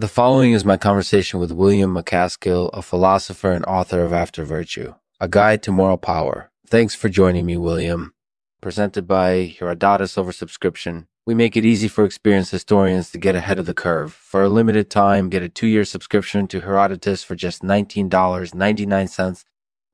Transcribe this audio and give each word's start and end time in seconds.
The 0.00 0.06
following 0.06 0.52
is 0.52 0.64
my 0.64 0.76
conversation 0.76 1.40
with 1.40 1.50
William 1.50 1.92
MacAskill, 1.92 2.70
a 2.72 2.82
philosopher 2.82 3.50
and 3.50 3.64
author 3.64 4.04
of 4.04 4.12
After 4.12 4.44
Virtue, 4.44 4.94
a 5.18 5.26
guide 5.26 5.60
to 5.64 5.72
moral 5.72 5.98
power. 5.98 6.52
Thanks 6.68 6.94
for 6.94 7.08
joining 7.08 7.44
me, 7.44 7.56
William. 7.56 8.14
Presented 8.60 9.08
by 9.08 9.52
Herodotus 9.58 10.14
Oversubscription, 10.14 11.08
we 11.26 11.34
make 11.34 11.56
it 11.56 11.64
easy 11.64 11.88
for 11.88 12.04
experienced 12.04 12.52
historians 12.52 13.10
to 13.10 13.18
get 13.18 13.34
ahead 13.34 13.58
of 13.58 13.66
the 13.66 13.74
curve. 13.74 14.12
For 14.12 14.44
a 14.44 14.48
limited 14.48 14.88
time, 14.88 15.30
get 15.30 15.42
a 15.42 15.48
two 15.48 15.66
year 15.66 15.84
subscription 15.84 16.46
to 16.46 16.60
Herodotus 16.60 17.24
for 17.24 17.34
just 17.34 17.62
$19.99. 17.62 19.44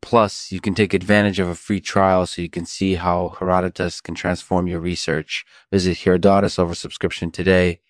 Plus, 0.02 0.52
you 0.52 0.60
can 0.60 0.74
take 0.74 0.92
advantage 0.92 1.38
of 1.38 1.48
a 1.48 1.54
free 1.54 1.80
trial 1.80 2.26
so 2.26 2.42
you 2.42 2.50
can 2.50 2.66
see 2.66 2.96
how 2.96 3.36
Herodotus 3.38 4.02
can 4.02 4.14
transform 4.14 4.66
your 4.66 4.80
research. 4.80 5.46
Visit 5.72 6.00
Herodotus 6.00 6.56
Oversubscription 6.56 7.32
today 7.32 7.80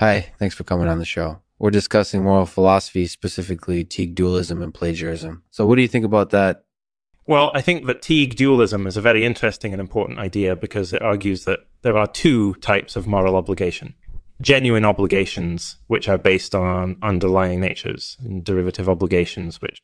Hi, 0.00 0.32
thanks 0.38 0.54
for 0.54 0.64
coming 0.64 0.88
on 0.88 0.98
the 0.98 1.04
show. 1.04 1.42
We're 1.58 1.70
discussing 1.70 2.22
moral 2.22 2.46
philosophy, 2.46 3.06
specifically 3.06 3.84
Teague 3.84 4.14
dualism 4.14 4.62
and 4.62 4.72
plagiarism. 4.72 5.42
So, 5.50 5.66
what 5.66 5.76
do 5.76 5.82
you 5.82 5.88
think 5.88 6.06
about 6.06 6.30
that? 6.30 6.64
Well, 7.26 7.50
I 7.52 7.60
think 7.60 7.84
that 7.84 8.00
Teague 8.00 8.34
dualism 8.34 8.86
is 8.86 8.96
a 8.96 9.02
very 9.02 9.26
interesting 9.26 9.74
and 9.74 9.80
important 9.80 10.18
idea 10.18 10.56
because 10.56 10.94
it 10.94 11.02
argues 11.02 11.44
that 11.44 11.66
there 11.82 11.98
are 11.98 12.06
two 12.06 12.54
types 12.62 12.96
of 12.96 13.06
moral 13.06 13.36
obligation 13.36 13.92
genuine 14.40 14.86
obligations, 14.86 15.76
which 15.86 16.08
are 16.08 16.16
based 16.16 16.54
on 16.54 16.96
underlying 17.02 17.60
natures, 17.60 18.16
and 18.24 18.42
derivative 18.42 18.88
obligations, 18.88 19.60
which 19.60 19.82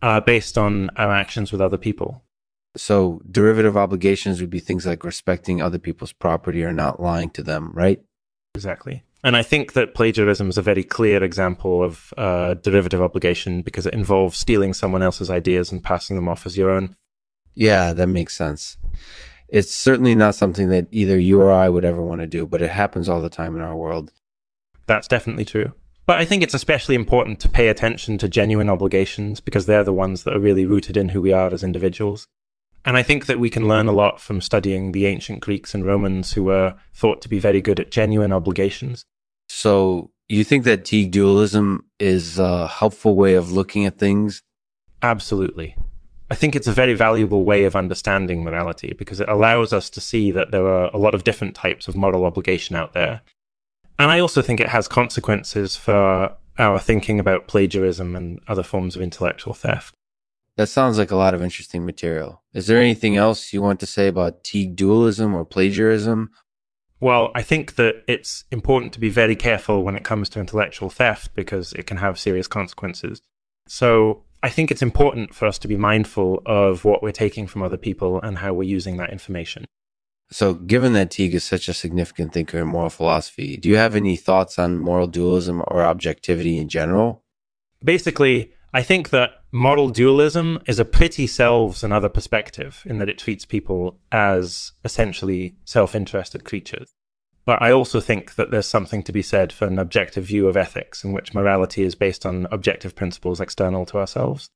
are 0.00 0.22
based 0.22 0.56
on 0.56 0.88
our 0.96 1.12
actions 1.12 1.52
with 1.52 1.60
other 1.60 1.76
people. 1.76 2.24
So, 2.78 3.20
derivative 3.30 3.76
obligations 3.76 4.40
would 4.40 4.48
be 4.48 4.58
things 4.58 4.86
like 4.86 5.04
respecting 5.04 5.60
other 5.60 5.78
people's 5.78 6.14
property 6.14 6.64
or 6.64 6.72
not 6.72 6.98
lying 6.98 7.28
to 7.32 7.42
them, 7.42 7.72
right? 7.74 8.00
Exactly. 8.54 9.04
And 9.22 9.36
I 9.36 9.42
think 9.42 9.74
that 9.74 9.94
plagiarism 9.94 10.48
is 10.48 10.56
a 10.56 10.62
very 10.62 10.82
clear 10.82 11.22
example 11.22 11.82
of 11.82 12.14
uh, 12.16 12.54
derivative 12.54 13.02
obligation 13.02 13.60
because 13.60 13.86
it 13.86 13.92
involves 13.92 14.38
stealing 14.38 14.72
someone 14.72 15.02
else's 15.02 15.30
ideas 15.30 15.70
and 15.70 15.84
passing 15.84 16.16
them 16.16 16.28
off 16.28 16.46
as 16.46 16.56
your 16.56 16.70
own. 16.70 16.96
Yeah, 17.54 17.92
that 17.92 18.06
makes 18.06 18.34
sense. 18.36 18.78
It's 19.48 19.74
certainly 19.74 20.14
not 20.14 20.36
something 20.36 20.68
that 20.70 20.86
either 20.90 21.18
you 21.18 21.42
or 21.42 21.52
I 21.52 21.68
would 21.68 21.84
ever 21.84 22.00
want 22.00 22.20
to 22.20 22.26
do, 22.26 22.46
but 22.46 22.62
it 22.62 22.70
happens 22.70 23.08
all 23.08 23.20
the 23.20 23.28
time 23.28 23.56
in 23.56 23.62
our 23.62 23.76
world. 23.76 24.12
That's 24.86 25.08
definitely 25.08 25.44
true. 25.44 25.72
But 26.06 26.18
I 26.18 26.24
think 26.24 26.42
it's 26.42 26.54
especially 26.54 26.94
important 26.94 27.40
to 27.40 27.48
pay 27.48 27.68
attention 27.68 28.16
to 28.18 28.28
genuine 28.28 28.70
obligations 28.70 29.40
because 29.40 29.66
they're 29.66 29.84
the 29.84 29.92
ones 29.92 30.24
that 30.24 30.34
are 30.34 30.40
really 30.40 30.64
rooted 30.64 30.96
in 30.96 31.10
who 31.10 31.20
we 31.20 31.32
are 31.32 31.52
as 31.52 31.62
individuals. 31.62 32.26
And 32.84 32.96
I 32.96 33.02
think 33.02 33.26
that 33.26 33.38
we 33.38 33.50
can 33.50 33.68
learn 33.68 33.88
a 33.88 33.92
lot 33.92 34.20
from 34.20 34.40
studying 34.40 34.92
the 34.92 35.06
ancient 35.06 35.40
Greeks 35.40 35.74
and 35.74 35.84
Romans 35.84 36.32
who 36.32 36.44
were 36.44 36.74
thought 36.94 37.20
to 37.22 37.28
be 37.28 37.38
very 37.38 37.60
good 37.60 37.78
at 37.78 37.90
genuine 37.90 38.32
obligations. 38.32 39.04
So, 39.48 40.10
you 40.28 40.44
think 40.44 40.64
that 40.64 40.84
Teague 40.84 41.10
dualism 41.10 41.86
is 41.98 42.38
a 42.38 42.68
helpful 42.68 43.16
way 43.16 43.34
of 43.34 43.50
looking 43.50 43.84
at 43.84 43.98
things? 43.98 44.42
Absolutely. 45.02 45.76
I 46.30 46.36
think 46.36 46.54
it's 46.54 46.68
a 46.68 46.72
very 46.72 46.94
valuable 46.94 47.44
way 47.44 47.64
of 47.64 47.74
understanding 47.74 48.44
morality 48.44 48.94
because 48.96 49.20
it 49.20 49.28
allows 49.28 49.72
us 49.72 49.90
to 49.90 50.00
see 50.00 50.30
that 50.30 50.52
there 50.52 50.66
are 50.68 50.88
a 50.94 50.96
lot 50.96 51.14
of 51.14 51.24
different 51.24 51.56
types 51.56 51.88
of 51.88 51.96
moral 51.96 52.24
obligation 52.24 52.76
out 52.76 52.92
there. 52.92 53.22
And 53.98 54.10
I 54.10 54.20
also 54.20 54.40
think 54.40 54.60
it 54.60 54.68
has 54.68 54.86
consequences 54.86 55.74
for 55.76 56.36
our 56.58 56.78
thinking 56.78 57.18
about 57.18 57.48
plagiarism 57.48 58.14
and 58.14 58.40
other 58.46 58.62
forms 58.62 58.94
of 58.94 59.02
intellectual 59.02 59.54
theft. 59.54 59.94
That 60.56 60.68
sounds 60.68 60.98
like 60.98 61.10
a 61.10 61.16
lot 61.16 61.34
of 61.34 61.42
interesting 61.42 61.86
material. 61.86 62.42
Is 62.52 62.66
there 62.66 62.80
anything 62.80 63.12
mm-hmm. 63.12 63.22
else 63.22 63.52
you 63.52 63.62
want 63.62 63.80
to 63.80 63.86
say 63.86 64.08
about 64.08 64.44
Teague 64.44 64.76
dualism 64.76 65.34
or 65.34 65.44
plagiarism? 65.44 66.30
Well, 67.00 67.30
I 67.34 67.42
think 67.42 67.76
that 67.76 68.02
it's 68.06 68.44
important 68.50 68.92
to 68.92 69.00
be 69.00 69.08
very 69.08 69.34
careful 69.34 69.82
when 69.82 69.96
it 69.96 70.04
comes 70.04 70.28
to 70.30 70.40
intellectual 70.40 70.90
theft 70.90 71.34
because 71.34 71.72
it 71.72 71.86
can 71.86 71.96
have 71.96 72.18
serious 72.18 72.46
consequences. 72.46 73.22
So 73.66 74.24
I 74.42 74.50
think 74.50 74.70
it's 74.70 74.82
important 74.82 75.34
for 75.34 75.46
us 75.46 75.58
to 75.60 75.68
be 75.68 75.76
mindful 75.76 76.42
of 76.44 76.84
what 76.84 77.02
we're 77.02 77.12
taking 77.12 77.46
from 77.46 77.62
other 77.62 77.78
people 77.78 78.20
and 78.20 78.38
how 78.38 78.52
we're 78.52 78.64
using 78.68 78.96
that 78.98 79.10
information. 79.10 79.64
So, 80.32 80.54
given 80.54 80.92
that 80.92 81.10
Teague 81.10 81.34
is 81.34 81.42
such 81.42 81.68
a 81.68 81.74
significant 81.74 82.32
thinker 82.32 82.60
in 82.60 82.68
moral 82.68 82.90
philosophy, 82.90 83.56
do 83.56 83.68
you 83.68 83.76
have 83.76 83.96
any 83.96 84.14
thoughts 84.14 84.60
on 84.60 84.78
moral 84.78 85.08
dualism 85.08 85.60
or 85.66 85.82
objectivity 85.82 86.56
in 86.56 86.68
general? 86.68 87.24
Basically, 87.82 88.52
I 88.72 88.82
think 88.82 89.10
that 89.10 89.42
moral 89.50 89.90
dualism 89.90 90.60
is 90.66 90.78
a 90.78 90.84
pretty 90.84 91.26
selves 91.26 91.82
another 91.82 92.08
perspective 92.08 92.82
in 92.86 92.98
that 92.98 93.08
it 93.08 93.18
treats 93.18 93.44
people 93.44 93.98
as 94.12 94.72
essentially 94.84 95.56
self 95.64 95.94
interested 95.94 96.44
creatures. 96.44 96.92
But 97.44 97.60
I 97.60 97.72
also 97.72 98.00
think 98.00 98.36
that 98.36 98.52
there's 98.52 98.66
something 98.66 99.02
to 99.02 99.12
be 99.12 99.22
said 99.22 99.52
for 99.52 99.66
an 99.66 99.78
objective 99.78 100.24
view 100.24 100.46
of 100.46 100.56
ethics 100.56 101.02
in 101.02 101.12
which 101.12 101.34
morality 101.34 101.82
is 101.82 101.96
based 101.96 102.24
on 102.24 102.46
objective 102.52 102.94
principles 102.94 103.40
external 103.40 103.84
to 103.86 103.98
ourselves. 103.98 104.48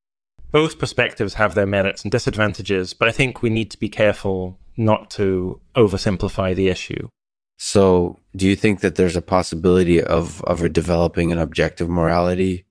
Both 0.53 0.79
perspectives 0.79 1.35
have 1.35 1.57
their 1.57 1.67
merits 1.67 2.03
and 2.03 2.13
disadvantages, 2.13 2.95
but 2.95 3.09
I 3.09 3.13
think 3.13 3.43
we 3.43 3.51
need 3.51 3.73
to 3.73 3.79
be 3.79 3.89
careful 3.89 4.61
not 4.77 5.11
to 5.13 5.61
oversimplify 5.75 6.55
the 6.55 6.69
issue. 6.69 7.09
So, 7.57 8.21
do 8.37 8.47
you 8.47 8.55
think 8.55 8.81
that 8.81 8.95
there's 8.95 9.17
a 9.17 9.23
possibility 9.23 10.01
of, 10.01 10.43
of 10.45 10.73
developing 10.73 11.33
an 11.33 11.39
objective 11.39 11.89
morality 11.89 12.65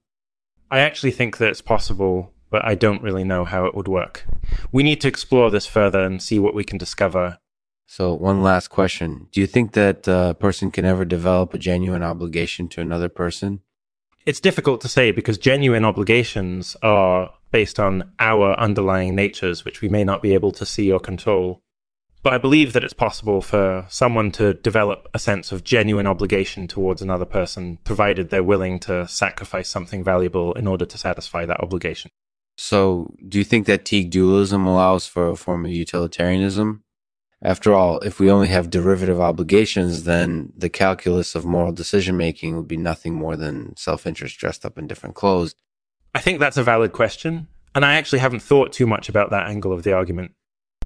I 0.74 0.80
actually 0.80 1.12
think 1.12 1.38
that 1.38 1.50
it's 1.50 1.62
possible, 1.62 2.34
but 2.50 2.66
I 2.66 2.74
don't 2.74 3.04
really 3.04 3.24
know 3.24 3.46
how 3.46 3.66
it 3.68 3.76
would 3.76 3.88
work. 3.88 4.26
We 4.72 4.82
need 4.82 5.02
to 5.02 5.08
explore 5.08 5.52
this 5.52 5.68
further 5.68 6.04
and 6.04 6.20
see 6.20 6.40
what 6.40 6.56
we 6.56 6.64
can 6.64 6.80
discover. 6.80 7.38
So, 7.86 8.16
one 8.16 8.42
last 8.42 8.70
question 8.70 9.28
Do 9.32 9.40
you 9.40 9.46
think 9.46 9.74
that 9.74 10.08
a 10.08 10.36
person 10.40 10.72
can 10.72 10.84
ever 10.84 11.06
develop 11.06 11.54
a 11.54 11.60
genuine 11.60 12.02
obligation 12.02 12.70
to 12.70 12.82
another 12.82 13.08
person? 13.08 13.62
It's 14.26 14.40
difficult 14.40 14.82
to 14.82 14.88
say 14.88 15.12
because 15.12 15.38
genuine 15.38 15.86
obligations 15.86 16.76
are 16.82 17.32
based 17.52 17.80
on 17.80 18.12
our 18.18 18.60
underlying 18.60 19.14
natures, 19.14 19.64
which 19.64 19.82
we 19.82 19.90
may 19.90 20.04
not 20.04 20.24
be 20.24 20.34
able 20.34 20.54
to 20.54 20.66
see 20.66 20.92
or 20.92 21.00
control. 21.00 21.62
But 22.24 22.32
I 22.32 22.38
believe 22.38 22.72
that 22.72 22.86
it's 22.86 22.94
possible 22.94 23.42
for 23.42 23.86
someone 23.90 24.32
to 24.32 24.54
develop 24.54 25.10
a 25.14 25.20
sense 25.20 25.52
of 25.52 25.66
genuine 25.66 26.08
obligation 26.08 26.70
towards 26.70 27.02
another 27.02 27.26
person, 27.26 27.80
provided 27.84 28.30
they're 28.30 28.42
willing 28.42 28.80
to 28.82 29.06
sacrifice 29.10 29.68
something 29.68 30.06
valuable 30.06 30.54
in 30.54 30.66
order 30.66 30.86
to 30.86 30.98
satisfy 30.98 31.46
that 31.46 31.60
obligation. 31.60 32.10
So, 32.56 33.14
do 33.28 33.38
you 33.38 33.44
think 33.44 33.66
that 33.66 33.84
Teague 33.84 34.10
dualism 34.10 34.66
allows 34.66 35.06
for 35.06 35.28
a 35.28 35.36
form 35.36 35.66
of 35.66 35.72
utilitarianism? 35.72 36.84
After 37.42 37.74
all, 37.74 38.00
if 38.00 38.22
we 38.22 38.32
only 38.32 38.48
have 38.48 38.70
derivative 38.70 39.20
obligations, 39.20 40.04
then 40.04 40.54
the 40.56 40.70
calculus 40.70 41.36
of 41.36 41.44
moral 41.44 41.74
decision 41.74 42.16
making 42.16 42.56
would 42.56 42.70
be 42.70 42.78
nothing 42.78 43.16
more 43.16 43.36
than 43.36 43.76
self 43.76 44.08
interest 44.08 44.40
dressed 44.40 44.66
up 44.66 44.78
in 44.78 44.88
different 44.88 45.16
clothes. 45.16 45.56
I 46.16 46.20
think 46.20 46.40
that's 46.40 46.56
a 46.56 46.64
valid 46.64 46.94
question. 46.94 47.48
And 47.76 47.84
I 47.84 47.96
actually 47.96 48.20
haven't 48.20 48.42
thought 48.42 48.72
too 48.72 48.88
much 48.88 49.10
about 49.10 49.32
that 49.32 49.48
angle 49.48 49.74
of 49.74 49.84
the 49.84 49.92
argument. 49.92 50.32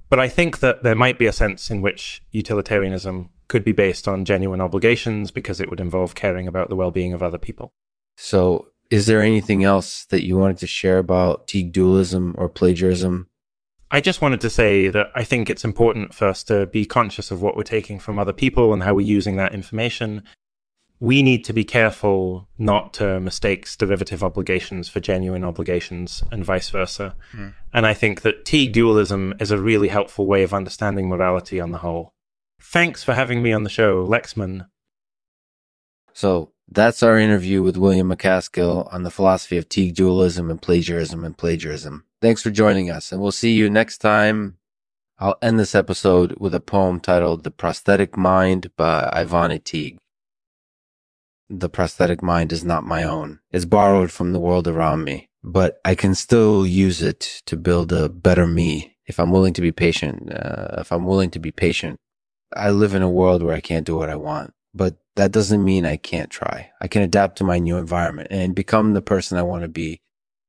But 0.09 0.19
I 0.19 0.29
think 0.29 0.59
that 0.59 0.84
there 0.84 0.95
might 0.95 1.19
be 1.19 1.25
a 1.25 1.34
sense 1.34 1.69
in 1.69 1.81
which 1.81 2.22
utilitarianism 2.31 3.29
could 3.47 3.63
be 3.63 3.72
based 3.72 4.07
on 4.07 4.25
genuine 4.25 4.62
obligations 4.62 5.31
because 5.31 5.59
it 5.59 5.69
would 5.69 5.79
involve 5.79 6.16
caring 6.16 6.47
about 6.47 6.69
the 6.69 6.75
well 6.75 6.91
being 6.91 7.13
of 7.13 7.23
other 7.23 7.38
people. 7.38 7.73
So, 8.16 8.69
is 8.90 9.06
there 9.06 9.22
anything 9.22 9.63
else 9.63 10.06
that 10.06 10.25
you 10.25 10.38
wanted 10.38 10.57
to 10.59 10.67
share 10.67 10.97
about 10.97 11.47
Teague 11.47 11.73
dualism 11.73 12.35
or 12.38 12.47
plagiarism? 12.47 13.28
I 13.90 14.01
just 14.01 14.22
wanted 14.22 14.41
to 14.41 14.50
say 14.50 14.90
that 14.90 15.07
I 15.16 15.23
think 15.23 15.50
it's 15.50 15.63
important 15.63 16.13
for 16.13 16.28
us 16.28 16.44
to 16.46 16.66
be 16.66 16.85
conscious 16.85 17.31
of 17.31 17.41
what 17.41 17.56
we're 17.56 17.63
taking 17.63 18.00
from 18.00 18.19
other 18.19 18.34
people 18.34 18.73
and 18.73 18.84
how 18.84 18.94
we're 18.94 19.07
using 19.07 19.38
that 19.38 19.53
information 19.53 20.23
we 21.00 21.22
need 21.22 21.44
to 21.46 21.53
be 21.53 21.63
careful 21.63 22.47
not 22.58 22.94
to 22.96 23.19
mistake 23.19 23.68
derivative 23.78 24.24
obligations 24.24 24.90
for 24.90 25.00
genuine 25.00 25.44
obligations 25.44 26.24
and 26.31 26.44
vice 26.44 26.69
versa. 26.69 27.16
Mm. 27.34 27.53
And 27.74 27.85
I 27.85 27.94
think 27.94 28.22
that 28.22 28.46
Teague 28.46 28.74
dualism 28.74 29.35
is 29.40 29.52
a 29.52 29.59
really 29.59 29.90
helpful 29.90 30.25
way 30.25 30.44
of 30.44 30.53
understanding 30.53 31.08
morality 31.08 31.59
on 31.59 31.72
the 31.72 31.80
whole. 31.80 32.13
Thanks 32.59 33.03
for 33.03 33.13
having 33.13 33.44
me 33.44 33.53
on 33.53 33.63
the 33.63 33.69
show, 33.69 34.06
Lexman. 34.06 34.68
So 36.13 36.52
that's 36.68 37.03
our 37.03 37.19
interview 37.19 37.62
with 37.62 37.78
William 37.78 38.09
MacAskill 38.09 38.91
on 38.91 39.03
the 39.03 39.11
philosophy 39.11 39.58
of 39.58 39.70
Teague 39.70 39.93
dualism 39.93 40.50
and 40.50 40.59
plagiarism 40.59 41.23
and 41.23 41.38
plagiarism. 41.38 42.05
Thanks 42.22 42.41
for 42.41 42.50
joining 42.50 42.90
us, 42.90 43.11
and 43.11 43.22
we'll 43.22 43.32
see 43.32 43.52
you 43.52 43.70
next 43.70 44.00
time. 44.00 44.58
I'll 45.20 45.38
end 45.43 45.59
this 45.59 45.76
episode 45.76 46.35
with 46.40 46.55
a 46.55 46.59
poem 46.59 47.00
titled 47.00 47.43
The 47.43 47.52
Prosthetic 47.52 48.17
Mind 48.17 48.76
by 48.76 49.11
Ivana 49.14 49.64
Teague 49.64 50.00
the 51.49 51.70
prosthetic 51.70 52.22
mind 52.22 52.52
is 52.52 52.64
not 52.64 52.84
my 52.84 53.03
own. 53.03 53.40
It's 53.52 53.66
borrowed 53.66 54.11
from 54.11 54.34
the 54.34 54.40
world 54.40 54.67
around 54.67 55.03
me, 55.03 55.29
but 55.44 55.79
I 55.85 55.96
can 55.96 56.16
still 56.16 56.66
use 56.66 57.02
it 57.02 57.41
to 57.46 57.58
build 57.58 57.91
a 57.91 58.09
better 58.09 58.47
me 58.47 58.97
if 59.05 59.20
I'm 59.20 59.32
willing 59.32 59.53
to 59.53 59.61
be 59.61 59.72
patient. 59.72 60.32
Uh, 60.32 60.76
if 60.79 60.91
I'm 60.91 61.05
willing 61.05 61.32
to 61.32 61.40
be 61.40 61.52
patient, 61.52 61.99
I 62.55 62.72
live 62.72 62.94
in 62.94 63.02
a 63.02 63.09
world 63.09 63.44
where 63.44 63.55
I 63.55 63.61
can't 63.61 63.85
do 63.85 63.96
what 63.96 64.09
I 64.09 64.16
want, 64.16 64.53
but 64.73 64.97
that 65.16 65.32
doesn't 65.32 65.64
mean 65.64 65.85
I 65.85 65.97
can't 65.97 66.29
try. 66.29 66.72
I 66.82 66.88
can 66.88 67.02
adapt 67.02 67.38
to 67.38 67.44
my 67.44 67.59
new 67.59 67.78
environment 67.78 68.29
and 68.32 68.55
become 68.55 68.93
the 68.93 69.02
person 69.02 69.38
I 69.38 69.43
want 69.43 69.64
to 69.64 69.67
be 69.67 70.02